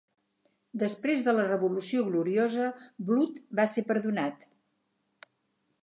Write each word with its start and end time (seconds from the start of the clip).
Després 0.83 1.25
de 1.27 1.35
la 1.35 1.43
Revolució 1.49 2.05
Gloriosa, 2.07 2.71
Blood 3.11 3.39
va 3.61 3.67
ser 3.75 3.85
perdonat. 3.93 4.49